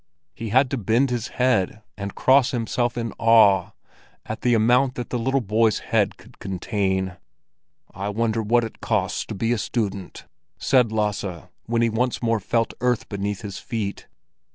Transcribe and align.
He 0.33 0.49
had 0.49 0.71
to 0.71 0.79
bend 0.79 1.11
his 1.11 1.27
head 1.27 1.83
and 1.95 2.15
cross 2.15 2.49
himself 2.49 2.97
in 2.97 3.13
awe 3.19 3.69
at 4.25 4.41
the 4.41 4.55
amount 4.55 4.95
that 4.95 5.11
the 5.11 5.19
boy's 5.19 5.77
little 5.77 5.91
head 5.91 6.17
could 6.17 6.39
contain. 6.39 7.17
"I 7.93 8.09
wonder 8.09 8.41
what 8.41 8.63
it 8.63 8.81
costs 8.81 9.27
to 9.27 9.35
be 9.35 9.53
a 9.53 9.59
student?" 9.59 10.25
said 10.57 10.91
Lasse, 10.91 11.45
when 11.67 11.83
he 11.83 11.89
once 11.91 12.19
more 12.19 12.39
felt 12.39 12.73
earth 12.81 13.09
beneath 13.09 13.41
his 13.41 13.59
feet. 13.59 14.07